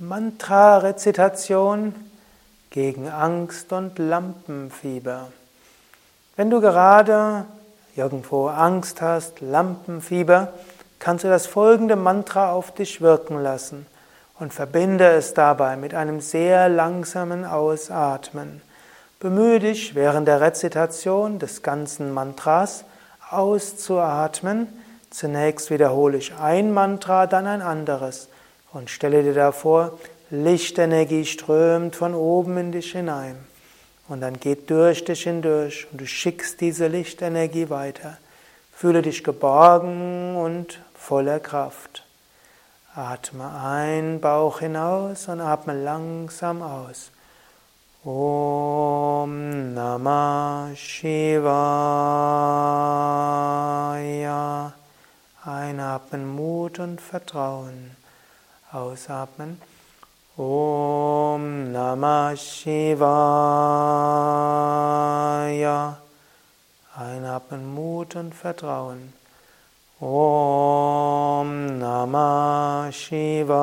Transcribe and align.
Mantra-Rezitation 0.00 1.92
gegen 2.70 3.08
Angst 3.08 3.72
und 3.72 3.98
Lampenfieber. 3.98 5.32
Wenn 6.36 6.50
du 6.50 6.60
gerade 6.60 7.46
irgendwo 7.96 8.46
Angst 8.46 9.02
hast, 9.02 9.40
Lampenfieber, 9.40 10.52
kannst 11.00 11.24
du 11.24 11.28
das 11.28 11.48
folgende 11.48 11.96
Mantra 11.96 12.52
auf 12.52 12.72
dich 12.72 13.00
wirken 13.00 13.42
lassen 13.42 13.86
und 14.38 14.54
verbinde 14.54 15.08
es 15.08 15.34
dabei 15.34 15.76
mit 15.76 15.94
einem 15.94 16.20
sehr 16.20 16.68
langsamen 16.68 17.44
Ausatmen. 17.44 18.62
Bemühe 19.18 19.58
dich 19.58 19.96
während 19.96 20.28
der 20.28 20.40
Rezitation 20.40 21.40
des 21.40 21.64
ganzen 21.64 22.14
Mantras 22.14 22.84
auszuatmen. 23.30 24.68
Zunächst 25.10 25.70
wiederhole 25.70 26.18
ich 26.18 26.36
ein 26.36 26.72
Mantra, 26.72 27.26
dann 27.26 27.48
ein 27.48 27.62
anderes. 27.62 28.28
Und 28.72 28.90
stelle 28.90 29.22
dir 29.22 29.34
davor, 29.34 29.98
Lichtenergie 30.30 31.24
strömt 31.24 31.96
von 31.96 32.14
oben 32.14 32.58
in 32.58 32.72
dich 32.72 32.92
hinein. 32.92 33.36
Und 34.08 34.20
dann 34.20 34.38
geht 34.40 34.68
durch 34.70 35.04
dich 35.04 35.22
hindurch 35.22 35.86
und 35.90 36.00
du 36.00 36.06
schickst 36.06 36.60
diese 36.60 36.86
Lichtenergie 36.86 37.70
weiter. 37.70 38.18
Fühle 38.72 39.02
dich 39.02 39.24
geborgen 39.24 40.36
und 40.36 40.80
voller 40.94 41.40
Kraft. 41.40 42.04
Atme 42.94 43.50
ein, 43.62 44.20
Bauch 44.20 44.60
hinaus 44.60 45.28
und 45.28 45.40
atme 45.40 45.74
langsam 45.74 46.62
aus. 46.62 47.10
Om 48.04 49.74
Namah 49.74 50.70
Shivaya. 50.74 51.52
Einatmen 55.44 56.26
Mut 56.26 56.78
und 56.78 57.00
Vertrauen. 57.00 57.97
Ausatmen. 58.70 59.58
Om 60.36 61.72
Namah 61.72 62.36
Shivaya. 62.36 63.08
Einatmen 66.94 67.74
Mut 67.74 68.14
und 68.16 68.34
Vertrauen. 68.34 69.14
Om 70.00 71.78
Namah 71.78 72.92
Shivaya. 72.92 73.56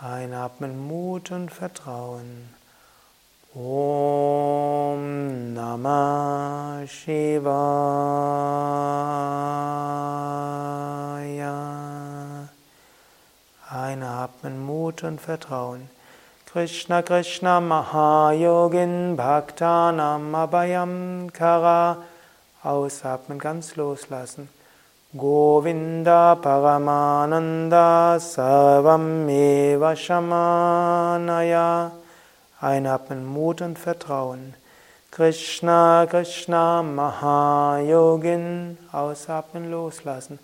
Einatmen 0.00 0.86
Mut 0.86 1.32
und 1.32 1.50
Vertrauen. 1.50 2.54
Om 3.52 5.54
Namah 5.54 6.86
Shivaya. 6.86 7.95
Einatmen 14.26 14.66
Mut 14.66 15.04
und 15.04 15.20
Vertrauen. 15.20 15.88
Krishna 16.52 17.02
Krishna 17.02 17.60
Mahayogin 17.60 19.14
Bhaktanam 19.16 20.34
Abhayam 20.34 21.32
Kara. 21.32 21.98
Ausatmen, 22.64 23.38
ganz 23.38 23.76
loslassen. 23.76 24.48
Govinda 25.16 26.34
Paramananda 26.34 28.18
Sarvam 28.18 29.28
Eva 29.28 29.94
Shamanaya. 29.94 30.32
Einatmen 32.60 33.24
Mut 33.24 33.62
und 33.62 33.78
Vertrauen. 33.78 34.54
Krishna, 35.12 36.04
Krishna, 36.10 36.82
Mahayogin. 36.82 38.76
Ausatmen, 38.90 39.70
loslassen. 39.70 40.40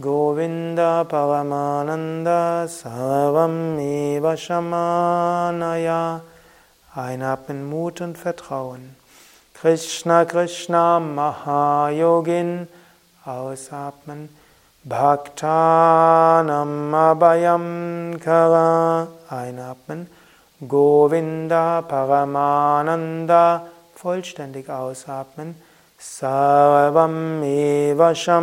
Govinda 0.00 1.04
Paramananda 1.04 2.66
Sarvam 2.66 3.78
Eva 3.78 4.34
Shamanaya. 4.38 6.22
Einatmen 6.96 7.68
Mut 7.68 8.00
und 8.00 8.16
Vertrauen. 8.16 8.96
Krishna, 9.52 10.24
Krishna, 10.24 10.98
Mahayogin. 10.98 12.68
Ausatmen. 13.26 14.30
Bhaktanam 14.82 15.44
Abhayam 16.94 18.18
Kara. 18.18 19.08
Einatmen. 19.28 20.06
Govinda 20.66 21.82
Paramananda. 21.82 23.66
Vollständig 23.94 24.70
ausatmen. 24.70 25.54
Sarvam 26.02 27.44
Eva 27.44 28.12
Shamanaya. 28.12 28.40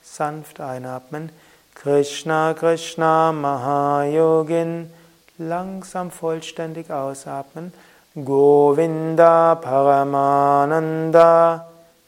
Sanft 0.00 0.60
einatmen. 0.60 1.32
Krishna 1.74 2.54
Krishna 2.54 3.32
Mahayogin. 3.32 4.88
Langsam 5.36 6.12
vollständig 6.12 6.92
ausatmen. 6.92 7.72
Govinda 8.14 9.56
Paramananda. 9.56 10.06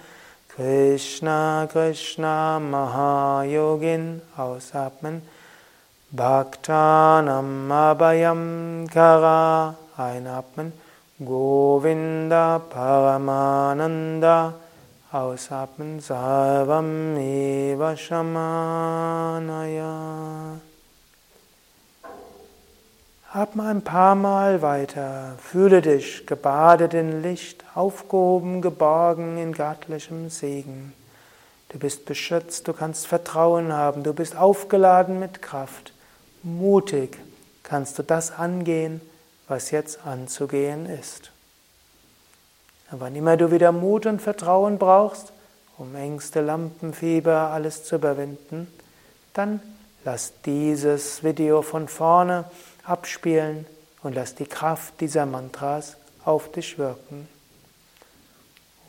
Krishna, 0.55 1.67
Krishna, 1.69 2.59
Mahayogin, 2.61 4.21
ausatmen. 4.37 5.21
Bhaktanam 6.15 7.67
Abhayam 7.67 8.87
Kara, 8.89 9.75
einatmen. 9.97 10.71
Govinda 11.21 12.61
Paramananda, 12.69 14.53
ausatmen. 15.11 15.99
Sarvam 15.99 17.17
Eva 17.19 17.93
Shamanaya. 17.97 18.95
Atme 23.35 23.63
ein 23.63 23.81
paar 23.81 24.15
Mal 24.15 24.61
weiter. 24.61 25.35
Fühle 25.39 25.81
dich 25.81 26.25
gebadet 26.25 26.93
in 26.93 27.21
Licht, 27.21 27.65
aufgehoben, 27.75 28.61
geborgen 28.61 29.37
in 29.37 29.51
göttlichem 29.51 30.29
Segen. 30.29 30.93
Du 31.67 31.77
bist 31.77 32.05
beschützt, 32.05 32.65
du 32.65 32.71
kannst 32.71 33.07
Vertrauen 33.07 33.73
haben, 33.73 34.03
du 34.03 34.13
bist 34.13 34.37
aufgeladen 34.37 35.19
mit 35.19 35.41
Kraft. 35.41 35.91
Mutig 36.43 37.17
kannst 37.63 37.99
du 37.99 38.03
das 38.03 38.31
angehen, 38.31 39.01
was 39.49 39.69
jetzt 39.69 40.05
anzugehen 40.05 40.85
ist. 40.85 41.31
Und 42.89 43.01
wann 43.01 43.17
immer 43.17 43.35
du 43.35 43.51
wieder 43.51 43.73
Mut 43.73 44.05
und 44.05 44.21
Vertrauen 44.21 44.77
brauchst, 44.77 45.33
um 45.77 45.93
Ängste, 45.93 46.39
Lampenfieber, 46.39 47.49
alles 47.51 47.83
zu 47.83 47.95
überwinden, 47.95 48.71
dann 49.33 49.59
lass 50.05 50.31
dieses 50.45 51.21
Video 51.21 51.61
von 51.63 51.89
vorne 51.89 52.45
abspielen 52.85 53.65
und 54.03 54.13
lass 54.13 54.35
die 54.35 54.45
Kraft 54.45 55.01
dieser 55.01 55.25
Mantras 55.25 55.97
auf 56.23 56.51
dich 56.51 56.77
wirken. 56.77 57.27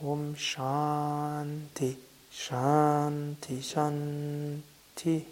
Om 0.00 0.36
Shanti, 0.36 1.96
Shanti, 2.30 3.62
Shanti. 3.62 5.24